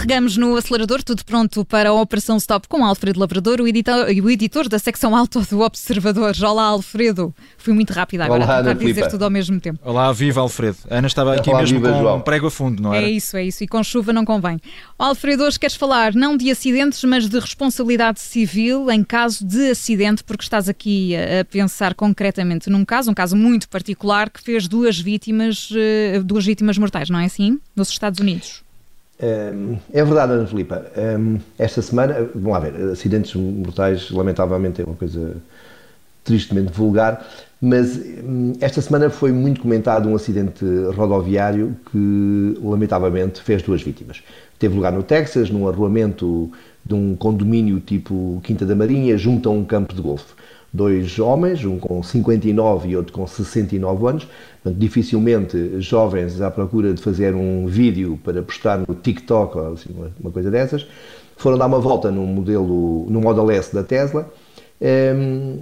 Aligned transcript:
Carregamos 0.00 0.38
no 0.38 0.56
acelerador, 0.56 1.02
tudo 1.02 1.22
pronto 1.26 1.62
para 1.62 1.90
a 1.90 1.92
Operação 1.92 2.38
Stop 2.38 2.66
com 2.68 2.82
Alfredo 2.82 3.20
Lavrador, 3.20 3.60
o 3.60 3.68
editor, 3.68 4.06
o 4.06 4.30
editor 4.30 4.66
da 4.66 4.78
secção 4.78 5.14
alto 5.14 5.42
do 5.42 5.60
Observador. 5.60 6.34
Olá, 6.42 6.68
Alfredo. 6.68 7.34
Fui 7.58 7.74
muito 7.74 7.92
rápida 7.92 8.24
agora 8.24 8.42
Olá, 8.42 8.60
a 8.60 8.62
tentar 8.62 8.82
dizer 8.82 9.10
tudo 9.10 9.24
ao 9.24 9.30
mesmo 9.30 9.60
tempo. 9.60 9.78
Olá, 9.84 10.10
viva 10.10 10.40
Alfredo. 10.40 10.78
A 10.88 10.96
Ana 10.96 11.06
estava 11.06 11.34
aqui 11.34 11.50
Olá, 11.50 11.60
mesmo 11.60 11.80
viva, 11.80 11.92
com 11.92 12.00
João. 12.00 12.16
um 12.16 12.20
prego 12.22 12.46
a 12.46 12.50
fundo, 12.50 12.82
não 12.82 12.94
era? 12.94 13.04
É 13.04 13.10
isso, 13.10 13.36
é 13.36 13.44
isso. 13.44 13.62
E 13.62 13.68
com 13.68 13.84
chuva 13.84 14.10
não 14.10 14.24
convém. 14.24 14.58
Alfredo, 14.98 15.44
hoje 15.44 15.60
queres 15.60 15.76
falar 15.76 16.14
não 16.14 16.34
de 16.34 16.50
acidentes, 16.50 17.04
mas 17.04 17.28
de 17.28 17.38
responsabilidade 17.38 18.20
civil 18.20 18.90
em 18.90 19.04
caso 19.04 19.44
de 19.44 19.72
acidente, 19.72 20.24
porque 20.24 20.44
estás 20.44 20.66
aqui 20.66 21.14
a 21.14 21.40
a 21.40 21.44
pensar 21.44 21.94
concretamente 21.94 22.70
num 22.70 22.86
caso, 22.86 23.10
um 23.10 23.14
caso 23.14 23.36
muito 23.36 23.68
particular, 23.68 24.30
que 24.30 24.40
fez 24.42 24.66
duas 24.66 24.98
vítimas, 24.98 25.68
eh, 25.76 26.20
duas 26.24 26.46
vítimas 26.46 26.78
mortais, 26.78 27.10
não 27.10 27.18
é 27.18 27.26
assim? 27.26 27.60
Nos 27.76 27.90
Estados 27.90 28.18
Unidos. 28.18 28.62
É 29.92 30.04
verdade, 30.04 30.32
Ana 30.32 30.46
Filipa. 30.46 30.86
Esta 31.58 31.82
semana, 31.82 32.28
vamos 32.34 32.52
lá 32.52 32.58
ver, 32.58 32.74
acidentes 32.90 33.34
mortais, 33.34 34.10
lamentavelmente, 34.10 34.80
é 34.80 34.84
uma 34.84 34.96
coisa 34.96 35.36
tristemente 36.24 36.72
vulgar, 36.72 37.26
mas 37.60 37.96
hum, 37.96 38.52
esta 38.60 38.80
semana 38.80 39.10
foi 39.10 39.32
muito 39.32 39.60
comentado 39.60 40.08
um 40.08 40.14
acidente 40.14 40.64
rodoviário 40.94 41.76
que, 41.90 42.58
lamentavelmente, 42.62 43.40
fez 43.42 43.62
duas 43.62 43.82
vítimas. 43.82 44.22
Teve 44.58 44.74
lugar 44.74 44.92
no 44.92 45.02
Texas, 45.02 45.50
num 45.50 45.68
arruamento 45.68 46.50
de 46.84 46.94
um 46.94 47.16
condomínio 47.16 47.80
tipo 47.80 48.40
Quinta 48.44 48.64
da 48.64 48.74
Marinha, 48.74 49.16
junto 49.18 49.48
a 49.48 49.52
um 49.52 49.64
campo 49.64 49.94
de 49.94 50.02
golfe. 50.02 50.34
Dois 50.72 51.18
homens, 51.18 51.64
um 51.64 51.78
com 51.78 52.00
59 52.00 52.88
e 52.88 52.96
outro 52.96 53.12
com 53.12 53.26
69 53.26 54.06
anos, 54.06 54.28
portanto, 54.62 54.78
dificilmente 54.78 55.80
jovens 55.80 56.40
à 56.40 56.50
procura 56.50 56.94
de 56.94 57.02
fazer 57.02 57.34
um 57.34 57.66
vídeo 57.66 58.18
para 58.22 58.40
postar 58.40 58.78
no 58.78 58.94
TikTok 58.94 59.58
ou 59.58 59.72
assim, 59.72 59.90
uma, 60.20 60.30
coisa 60.30 60.48
dessas, 60.48 60.86
foram 61.36 61.58
dar 61.58 61.66
uma 61.66 61.80
volta 61.80 62.10
num 62.10 62.26
modelo, 62.26 63.04
no 63.10 63.20
Model 63.20 63.50
S 63.50 63.74
da 63.74 63.82
Tesla, 63.82 64.30
ehm, 64.80 65.58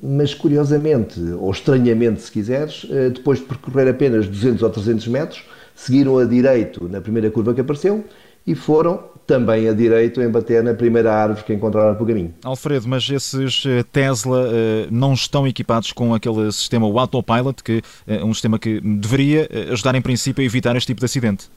mas 0.00 0.34
curiosamente, 0.34 1.20
ou 1.38 1.50
estranhamente 1.50 2.22
se 2.22 2.30
quiseres, 2.30 2.86
eh, 2.90 3.10
depois 3.10 3.38
de 3.38 3.44
percorrer 3.44 3.88
apenas 3.88 4.26
200 4.28 4.62
ou 4.62 4.70
300 4.70 5.08
metros, 5.08 5.44
seguiram 5.74 6.18
a 6.18 6.24
direito 6.24 6.88
na 6.88 7.00
primeira 7.00 7.30
curva 7.30 7.54
que 7.54 7.60
apareceu 7.60 8.04
e 8.46 8.54
foram 8.54 9.00
também 9.26 9.68
a 9.68 9.72
direito 9.72 10.20
em 10.20 10.28
bater 10.28 10.62
na 10.62 10.74
primeira 10.74 11.12
árvore 11.12 11.44
que 11.44 11.52
encontraram 11.52 11.94
pelo 11.94 12.06
caminho. 12.06 12.34
Alfredo, 12.42 12.88
mas 12.88 13.08
esses 13.08 13.64
eh, 13.66 13.84
Tesla 13.92 14.48
eh, 14.48 14.86
não 14.90 15.12
estão 15.14 15.46
equipados 15.46 15.92
com 15.92 16.14
aquele 16.14 16.50
sistema 16.52 16.86
o 16.86 16.98
Autopilot, 16.98 17.62
que 17.62 17.82
é 18.06 18.24
um 18.24 18.32
sistema 18.32 18.58
que 18.58 18.80
deveria 18.80 19.48
ajudar 19.70 19.94
em 19.94 20.02
princípio 20.02 20.42
a 20.42 20.44
evitar 20.44 20.76
este 20.76 20.88
tipo 20.88 21.00
de 21.00 21.06
acidente. 21.06 21.48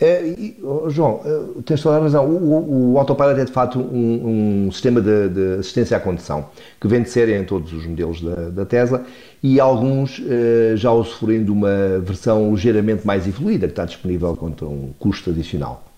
É, 0.00 0.34
oh, 0.62 0.90
João, 0.90 1.20
tens 1.64 1.80
toda 1.80 1.96
a 1.96 2.00
razão. 2.00 2.26
O, 2.26 2.34
o, 2.34 2.92
o 2.94 2.98
Autopilot 2.98 3.40
é 3.40 3.44
de 3.44 3.52
facto 3.52 3.78
um, 3.78 4.66
um 4.66 4.72
sistema 4.72 5.00
de, 5.00 5.28
de 5.28 5.60
assistência 5.60 5.96
à 5.96 6.00
condução 6.00 6.46
que 6.80 6.88
vem 6.88 7.02
de 7.02 7.10
série 7.10 7.36
em 7.36 7.44
todos 7.44 7.72
os 7.72 7.86
modelos 7.86 8.20
da, 8.20 8.50
da 8.50 8.64
Tesla 8.64 9.04
e 9.42 9.60
alguns 9.60 10.20
eh, 10.26 10.74
já 10.76 10.90
usufruem 10.90 11.44
de 11.44 11.50
uma 11.50 12.00
versão 12.00 12.50
ligeiramente 12.52 13.06
mais 13.06 13.26
evoluída 13.26 13.66
que 13.66 13.72
está 13.72 13.84
disponível 13.84 14.34
contra 14.34 14.66
um 14.66 14.90
custo 14.98 15.30
adicional. 15.30 15.91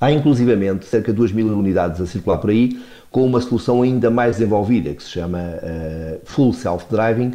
Há 0.00 0.12
inclusivamente 0.12 0.86
cerca 0.86 1.12
de 1.12 1.16
2 1.16 1.32
mil 1.32 1.48
unidades 1.48 2.00
a 2.00 2.06
circular 2.06 2.38
por 2.38 2.50
aí 2.50 2.78
com 3.10 3.24
uma 3.24 3.40
solução 3.40 3.82
ainda 3.82 4.10
mais 4.10 4.36
desenvolvida 4.36 4.92
que 4.92 5.02
se 5.02 5.10
chama 5.10 5.38
eh, 5.40 6.18
Full 6.24 6.52
Self-Driving, 6.52 7.32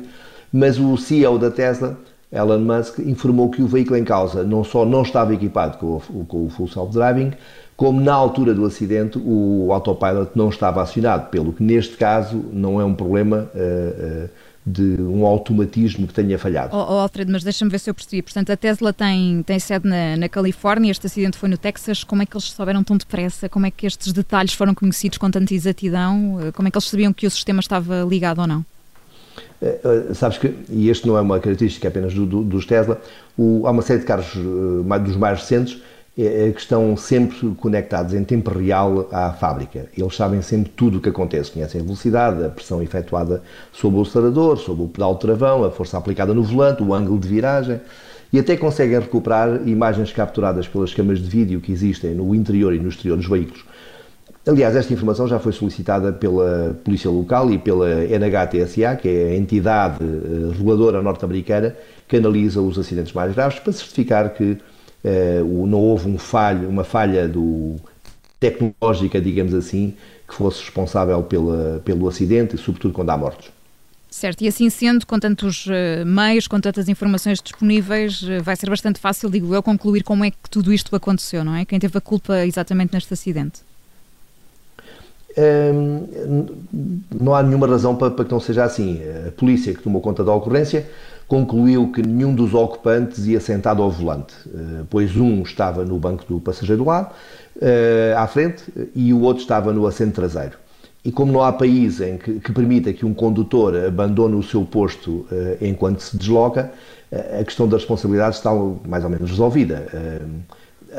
mas 0.51 0.79
o 0.79 0.95
CEO 0.95 1.37
da 1.37 1.49
Tesla, 1.49 1.97
Elon 2.31 2.59
Musk, 2.59 2.99
informou 2.99 3.49
que 3.49 3.61
o 3.61 3.67
veículo 3.67 3.97
em 3.97 4.03
causa 4.03 4.43
não 4.43 4.63
só 4.63 4.85
não 4.85 5.01
estava 5.01 5.33
equipado 5.33 5.77
com 5.77 6.01
o, 6.09 6.25
com 6.25 6.45
o 6.45 6.49
Full 6.49 6.67
Self-Driving, 6.67 7.31
como 7.75 7.99
na 7.99 8.13
altura 8.13 8.53
do 8.53 8.65
acidente 8.65 9.17
o 9.17 9.69
autopilot 9.73 10.31
não 10.35 10.49
estava 10.49 10.81
acionado, 10.81 11.29
pelo 11.29 11.51
que 11.51 11.63
neste 11.63 11.97
caso 11.97 12.45
não 12.53 12.79
é 12.79 12.85
um 12.85 12.93
problema 12.93 13.49
eh, 13.55 13.93
eh, 13.99 14.29
de 14.65 14.81
um 15.01 15.25
automatismo 15.25 16.07
que 16.07 16.13
tenha 16.13 16.39
falhado. 16.39 16.75
Oh, 16.75 16.79
oh, 16.79 16.99
Alfredo, 16.99 17.31
mas 17.31 17.43
deixa-me 17.43 17.69
ver 17.69 17.79
se 17.79 17.89
eu 17.89 17.93
percebi. 17.93 18.21
Portanto, 18.21 18.49
a 18.51 18.55
Tesla 18.55 18.93
tem, 18.93 19.43
tem 19.43 19.59
sede 19.59 19.87
na, 19.87 20.15
na 20.15 20.29
Califórnia, 20.29 20.89
este 20.91 21.05
acidente 21.05 21.37
foi 21.37 21.49
no 21.49 21.57
Texas. 21.57 22.03
Como 22.03 22.21
é 22.21 22.25
que 22.25 22.33
eles 22.35 22.45
souberam 22.51 22.83
tão 22.83 22.95
depressa? 22.95 23.49
Como 23.49 23.65
é 23.65 23.71
que 23.71 23.85
estes 23.85 24.13
detalhes 24.13 24.53
foram 24.53 24.73
conhecidos 24.73 25.17
com 25.17 25.29
tanta 25.29 25.53
exatidão? 25.53 26.37
Como 26.53 26.67
é 26.67 26.71
que 26.71 26.77
eles 26.77 26.87
sabiam 26.87 27.11
que 27.11 27.27
o 27.27 27.31
sistema 27.31 27.59
estava 27.59 28.03
ligado 28.09 28.39
ou 28.39 28.47
não? 28.47 28.65
Eh, 29.61 30.13
sabes 30.13 30.37
que, 30.37 30.53
e 30.69 30.89
este 30.89 31.07
não 31.07 31.17
é 31.17 31.21
uma 31.21 31.39
característica 31.39 31.87
apenas 31.87 32.13
do- 32.13 32.25
do- 32.25 32.43
dos 32.43 32.65
Tesla, 32.65 33.01
o- 33.37 33.65
há 33.65 33.71
uma 33.71 33.81
série 33.81 33.99
de 33.99 34.05
carros 34.05 34.33
eh, 34.35 34.83
mais- 34.85 35.03
dos 35.03 35.15
mais 35.15 35.39
recentes 35.39 35.81
que 36.15 36.59
estão 36.59 36.95
sempre 36.95 37.55
conectados 37.55 38.13
em 38.13 38.23
tempo 38.23 38.51
real 38.51 39.07
à 39.11 39.33
fábrica. 39.33 39.87
Eles 39.97 40.15
sabem 40.15 40.41
sempre 40.43 40.71
tudo 40.75 40.99
o 40.99 41.01
que 41.01 41.09
acontece, 41.09 41.51
conhecem 41.51 41.81
a 41.81 41.83
velocidade, 41.83 42.45
a 42.45 42.49
pressão 42.49 42.83
efetuada 42.83 43.41
sobre 43.71 43.99
o 43.99 44.03
acelerador, 44.03 44.57
sobre 44.57 44.83
o 44.83 44.87
pedal 44.87 45.15
de 45.15 45.21
travão, 45.21 45.63
a 45.63 45.71
força 45.71 45.97
aplicada 45.97 46.33
no 46.33 46.43
volante, 46.43 46.83
o 46.83 46.93
ângulo 46.93 47.19
de 47.19 47.27
viragem 47.27 47.81
e 48.31 48.39
até 48.39 48.57
conseguem 48.57 48.99
recuperar 48.99 49.67
imagens 49.67 50.11
capturadas 50.11 50.67
pelas 50.67 50.93
câmaras 50.93 51.19
de 51.19 51.29
vídeo 51.29 51.61
que 51.61 51.71
existem 51.71 52.15
no 52.15 52.33
interior 52.33 52.73
e 52.73 52.79
no 52.79 52.89
exterior 52.89 53.15
dos 53.15 53.27
veículos. 53.27 53.63
Aliás, 54.45 54.75
esta 54.75 54.91
informação 54.91 55.27
já 55.27 55.39
foi 55.39 55.53
solicitada 55.53 56.11
pela 56.11 56.77
Polícia 56.83 57.09
Local 57.09 57.51
e 57.51 57.57
pela 57.57 58.03
NHTSA, 58.03 58.97
que 58.97 59.07
é 59.07 59.31
a 59.31 59.37
entidade 59.37 60.03
eh, 60.03 60.51
reguladora 60.51 61.01
norte-americana 61.01 61.75
que 62.07 62.17
analisa 62.17 62.59
os 62.59 62.77
acidentes 62.77 63.13
mais 63.13 63.33
graves, 63.33 63.59
para 63.59 63.71
certificar 63.71 64.33
que 64.33 64.57
não 65.03 65.79
houve 65.79 66.09
um 66.09 66.17
falho, 66.17 66.69
uma 66.69 66.83
falha 66.83 67.27
do, 67.27 67.79
tecnológica, 68.43 69.21
digamos 69.21 69.53
assim, 69.53 69.93
que 70.27 70.35
fosse 70.35 70.59
responsável 70.59 71.23
pela, 71.23 71.81
pelo 71.85 72.07
acidente 72.09 72.57
sobretudo, 72.57 72.93
quando 72.93 73.09
há 73.09 73.17
mortos. 73.17 73.49
Certo, 74.09 74.43
e 74.43 74.47
assim 74.47 74.69
sendo, 74.69 75.07
com 75.07 75.17
tantos 75.17 75.65
eh, 75.67 76.05
meios, 76.05 76.47
com 76.47 76.59
tantas 76.59 76.87
informações 76.87 77.41
disponíveis, 77.41 78.21
eh, 78.23 78.39
vai 78.41 78.55
ser 78.55 78.69
bastante 78.69 78.99
fácil, 78.99 79.27
digo 79.27 79.55
eu, 79.55 79.63
concluir 79.63 80.03
como 80.03 80.23
é 80.23 80.29
que 80.29 80.49
tudo 80.51 80.71
isto 80.71 80.95
aconteceu, 80.95 81.43
não 81.43 81.55
é? 81.55 81.65
Quem 81.65 81.79
teve 81.79 81.97
a 81.97 82.01
culpa 82.01 82.45
exatamente 82.45 82.93
neste 82.93 83.11
acidente? 83.11 83.61
Hum, 85.35 86.45
não 87.19 87.33
há 87.33 87.41
nenhuma 87.41 87.67
razão 87.67 87.95
para, 87.95 88.11
para 88.11 88.25
que 88.25 88.31
não 88.31 88.39
seja 88.39 88.63
assim. 88.63 89.01
A 89.27 89.31
polícia 89.31 89.73
que 89.73 89.81
tomou 89.81 90.01
conta 90.01 90.23
da 90.23 90.33
ocorrência 90.33 90.87
concluiu 91.27 91.91
que 91.91 92.05
nenhum 92.05 92.35
dos 92.35 92.53
ocupantes 92.53 93.25
ia 93.25 93.39
sentado 93.39 93.81
ao 93.81 93.89
volante, 93.89 94.35
eh, 94.53 94.83
pois 94.89 95.15
um 95.15 95.41
estava 95.41 95.83
no 95.83 95.97
banco 95.97 96.25
do 96.27 96.39
passageiro 96.39 96.83
do 96.83 96.87
lado, 96.87 97.11
eh, 97.61 98.13
à 98.15 98.27
frente, 98.27 98.63
e 98.93 99.13
o 99.13 99.21
outro 99.21 99.41
estava 99.41 99.73
no 99.73 99.87
assento 99.87 100.13
traseiro. 100.13 100.57
E 101.03 101.11
como 101.11 101.31
não 101.31 101.41
há 101.41 101.51
país 101.51 101.99
em 102.01 102.17
que, 102.17 102.39
que 102.39 102.51
permita 102.51 102.93
que 102.93 103.05
um 103.05 103.13
condutor 103.13 103.75
abandone 103.75 104.35
o 104.35 104.43
seu 104.43 104.63
posto 104.63 105.25
eh, 105.31 105.57
enquanto 105.61 106.01
se 106.01 106.15
desloca, 106.15 106.71
a 107.39 107.43
questão 107.43 107.67
da 107.67 107.77
responsabilidade 107.77 108.35
está 108.35 108.51
mais 108.87 109.03
ou 109.03 109.09
menos 109.09 109.29
resolvida. 109.29 109.85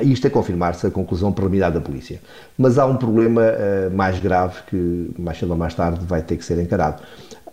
Isto 0.02 0.26
é 0.26 0.30
confirmar-se 0.30 0.86
a 0.86 0.90
conclusão 0.90 1.32
preliminar 1.32 1.72
da 1.72 1.80
polícia. 1.80 2.20
Mas 2.58 2.78
há 2.78 2.86
um 2.86 2.96
problema 2.96 3.42
eh, 3.42 3.90
mais 3.92 4.18
grave 4.18 4.62
que, 4.68 5.10
mais 5.18 5.38
cedo 5.38 5.50
ou 5.50 5.56
mais 5.56 5.74
tarde, 5.74 6.04
vai 6.04 6.22
ter 6.22 6.36
que 6.36 6.44
ser 6.44 6.58
encarado. 6.60 7.02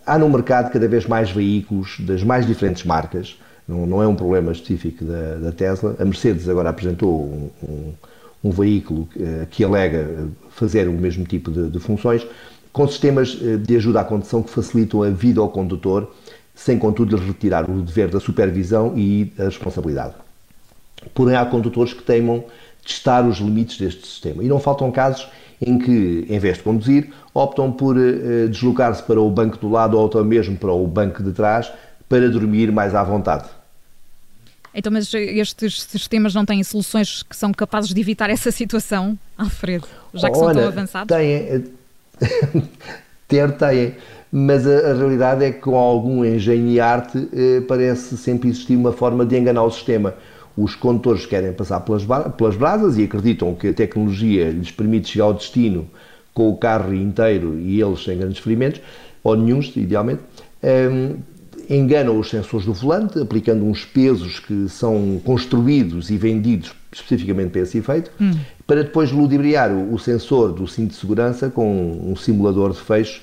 Há 0.05 0.17
no 0.17 0.29
mercado 0.29 0.71
cada 0.71 0.87
vez 0.87 1.05
mais 1.05 1.31
veículos 1.31 1.97
das 1.99 2.23
mais 2.23 2.45
diferentes 2.45 2.83
marcas, 2.83 3.37
não, 3.67 3.85
não 3.85 4.03
é 4.03 4.07
um 4.07 4.15
problema 4.15 4.51
específico 4.51 5.05
da, 5.05 5.35
da 5.35 5.51
Tesla. 5.51 5.95
A 5.99 6.05
Mercedes 6.05 6.49
agora 6.49 6.69
apresentou 6.69 7.23
um, 7.23 7.49
um, 7.63 7.93
um 8.45 8.51
veículo 8.51 9.07
eh, 9.19 9.45
que 9.49 9.63
alega 9.63 9.97
eh, 9.97 10.25
fazer 10.49 10.87
o 10.87 10.93
mesmo 10.93 11.25
tipo 11.25 11.51
de, 11.51 11.69
de 11.69 11.79
funções, 11.79 12.25
com 12.73 12.87
sistemas 12.87 13.29
de 13.29 13.75
ajuda 13.75 13.99
à 13.99 14.03
condução 14.03 14.41
que 14.41 14.49
facilitam 14.49 15.03
a 15.03 15.09
vida 15.09 15.41
ao 15.41 15.49
condutor, 15.49 16.09
sem 16.55 16.79
contudo 16.79 17.17
lhe 17.17 17.25
retirar 17.27 17.69
o 17.69 17.81
dever 17.81 18.07
da 18.07 18.19
supervisão 18.19 18.93
e 18.95 19.33
a 19.37 19.43
responsabilidade. 19.43 20.13
Porém, 21.13 21.35
há 21.35 21.45
condutores 21.45 21.93
que 21.93 22.03
teimam 22.03 22.43
testar 22.85 23.27
os 23.27 23.37
limites 23.37 23.77
deste 23.77 24.05
sistema. 24.07 24.43
E 24.43 24.47
não 24.47 24.59
faltam 24.59 24.91
casos 24.91 25.27
em 25.61 25.77
que, 25.77 26.25
em 26.27 26.39
vez 26.39 26.57
de 26.57 26.63
conduzir, 26.63 27.09
optam 27.33 27.71
por 27.71 27.95
eh, 27.97 28.47
deslocar-se 28.47 29.03
para 29.03 29.21
o 29.21 29.29
banco 29.29 29.57
do 29.57 29.69
lado 29.69 29.97
ou 29.97 30.07
até 30.07 30.21
mesmo 30.23 30.57
para 30.57 30.71
o 30.71 30.87
banco 30.87 31.21
de 31.21 31.31
trás 31.31 31.71
para 32.09 32.29
dormir 32.29 32.71
mais 32.71 32.95
à 32.95 33.03
vontade. 33.03 33.47
Então, 34.73 34.91
mas 34.91 35.13
estes 35.13 35.83
sistemas 35.83 36.33
não 36.33 36.45
têm 36.45 36.63
soluções 36.63 37.23
que 37.23 37.35
são 37.35 37.51
capazes 37.51 37.93
de 37.93 37.99
evitar 37.99 38.29
essa 38.29 38.51
situação, 38.51 39.19
Alfredo? 39.37 39.87
Já 40.13 40.29
que 40.29 40.37
são 40.37 40.47
Olha, 40.47 40.61
tão 40.61 40.67
avançados? 40.67 41.15
Têm, 41.15 41.65
ter, 43.27 43.51
têm. 43.57 43.95
Mas 44.31 44.65
a, 44.65 44.91
a, 44.91 44.93
realidade 44.93 45.43
é 45.43 45.51
que 45.51 45.59
com 45.59 45.75
algum 45.75 46.23
engenho 46.23 46.69
e 46.69 46.79
arte 46.79 47.29
eh, 47.33 47.61
parece 47.67 48.17
sempre 48.17 48.49
existir 48.49 48.77
uma 48.77 48.93
forma 48.93 49.25
de 49.25 49.37
enganar 49.37 49.63
o 49.63 49.71
sistema. 49.71 50.15
Os 50.57 50.75
condutores 50.75 51.25
querem 51.25 51.53
passar 51.53 51.79
pelas, 51.81 52.03
pelas 52.37 52.55
brasas 52.55 52.97
e 52.97 53.03
acreditam 53.03 53.53
que 53.55 53.69
a 53.69 53.73
tecnologia 53.73 54.49
lhes 54.49 54.71
permite 54.71 55.09
chegar 55.09 55.25
ao 55.25 55.33
destino 55.33 55.87
com 56.33 56.49
o 56.49 56.57
carro 56.57 56.93
inteiro 56.93 57.57
e 57.59 57.81
eles 57.81 58.03
sem 58.03 58.17
grandes 58.17 58.39
ferimentos, 58.39 58.81
ou 59.23 59.35
nenhums, 59.35 59.75
idealmente. 59.75 60.21
Um, 60.63 61.17
enganam 61.69 62.19
os 62.19 62.29
sensores 62.29 62.65
do 62.65 62.73
volante, 62.73 63.19
aplicando 63.19 63.65
uns 63.65 63.85
pesos 63.85 64.39
que 64.39 64.67
são 64.67 65.21
construídos 65.23 66.09
e 66.09 66.17
vendidos 66.17 66.73
especificamente 66.91 67.51
para 67.51 67.61
esse 67.61 67.77
efeito, 67.77 68.11
hum. 68.19 68.31
para 68.67 68.83
depois 68.83 69.11
ludibriar 69.11 69.71
o, 69.71 69.93
o, 69.93 69.99
sensor 69.99 70.51
do 70.51 70.67
cinto 70.67 70.89
de 70.89 70.95
segurança 70.95 71.49
com 71.49 72.11
um 72.11 72.15
simulador 72.15 72.71
de 72.71 72.81
fecho 72.81 73.21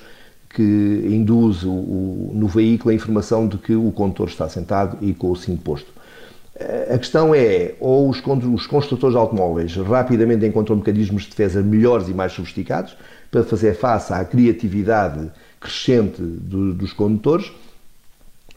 que 0.49 0.63
induz 0.63 1.63
o, 1.63 1.71
o, 1.71 2.33
no 2.35 2.49
veículo 2.49 2.91
a 2.91 2.95
informação 2.95 3.47
de 3.47 3.59
que 3.59 3.75
o 3.75 3.93
condutor 3.93 4.29
está 4.29 4.49
sentado 4.49 4.97
e 5.03 5.13
com 5.13 5.31
o 5.31 5.37
cinto 5.37 5.63
posto. 5.63 5.93
A 6.93 6.99
questão 6.99 7.35
é, 7.35 7.75
ou 7.79 8.09
os, 8.09 8.21
os 8.53 8.67
construtores 8.67 9.15
de 9.15 9.19
automóveis 9.19 9.77
rapidamente 9.77 10.45
encontram 10.45 10.77
mecanismos 10.77 11.23
de 11.23 11.31
defesa 11.31 11.63
melhores 11.63 12.09
e 12.09 12.15
mais 12.15 12.33
sofisticados 12.33 12.97
para 13.31 13.45
fazer 13.45 13.75
face 13.75 14.13
à 14.13 14.25
criatividade 14.25 15.31
crescente 15.61 16.21
do, 16.21 16.75
dos 16.75 16.93
condutores, 16.93 17.53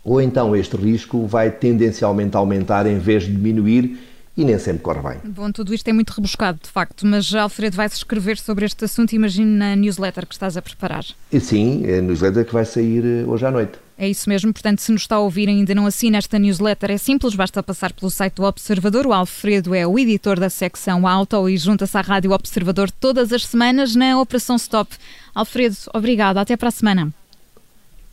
ou 0.03 0.19
então 0.19 0.55
este 0.55 0.75
risco 0.75 1.27
vai 1.27 1.51
tendencialmente 1.51 2.35
aumentar 2.35 2.87
em 2.87 2.97
vez 2.97 3.23
de 3.23 3.31
diminuir 3.31 3.99
e 4.35 4.45
nem 4.45 4.57
sempre 4.57 4.81
corre 4.81 5.01
bem. 5.01 5.31
Bom, 5.31 5.51
tudo 5.51 5.73
isto 5.73 5.87
é 5.87 5.93
muito 5.93 6.11
rebuscado, 6.11 6.59
de 6.63 6.69
facto, 6.69 7.05
mas 7.05 7.33
Alfredo 7.33 7.75
vai-se 7.75 7.97
escrever 7.97 8.37
sobre 8.37 8.65
este 8.65 8.85
assunto, 8.85 9.13
imagino, 9.13 9.51
na 9.57 9.75
newsletter 9.75 10.25
que 10.25 10.33
estás 10.33 10.55
a 10.55 10.61
preparar. 10.61 11.03
Sim, 11.39 11.83
é 11.85 11.99
a 11.99 12.01
newsletter 12.01 12.45
que 12.45 12.53
vai 12.53 12.65
sair 12.65 13.03
eh, 13.05 13.25
hoje 13.27 13.45
à 13.45 13.51
noite. 13.51 13.73
É 14.01 14.09
isso 14.09 14.27
mesmo, 14.27 14.51
portanto, 14.51 14.79
se 14.79 14.91
nos 14.91 15.03
está 15.03 15.17
a 15.17 15.19
ouvir 15.19 15.47
e 15.47 15.51
ainda 15.51 15.75
não 15.75 15.85
assina 15.85 16.17
esta 16.17 16.39
newsletter, 16.39 16.89
é 16.89 16.97
simples, 16.97 17.35
basta 17.35 17.61
passar 17.61 17.93
pelo 17.93 18.09
site 18.09 18.33
do 18.33 18.43
Observador. 18.45 19.05
O 19.05 19.13
Alfredo 19.13 19.75
é 19.75 19.85
o 19.85 19.99
editor 19.99 20.39
da 20.39 20.49
secção 20.49 21.05
Auto 21.07 21.47
e 21.47 21.55
junta-se 21.55 21.95
à 21.95 22.01
Rádio 22.01 22.31
Observador 22.31 22.89
todas 22.89 23.31
as 23.31 23.45
semanas 23.45 23.95
na 23.95 24.19
Operação 24.19 24.55
Stop. 24.55 24.95
Alfredo, 25.35 25.75
obrigado, 25.93 26.39
até 26.39 26.57
para 26.57 26.69
a 26.69 26.71
semana. 26.71 27.13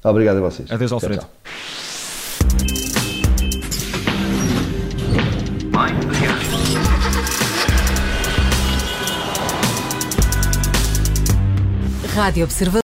Obrigado 0.04 0.36
a 0.36 0.40
vocês. 0.40 0.70
Adeus, 0.70 0.92
Alfredo. 0.92 1.22
Tchau, 1.22 1.30
tchau. 1.42 2.78
Rádio 12.14 12.44
Observador. 12.44 12.76